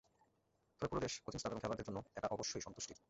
[0.81, 2.99] তবে পুরো দেশ, কোচিং স্টাফ এবং খেলোয়াড়দের জন্য এটা অবশ্যই সন্তুষ্টির।